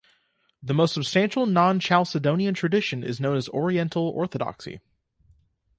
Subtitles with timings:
[0.63, 4.79] The most substantial non-Chalcedonian tradition is known as Oriental Orthodoxy.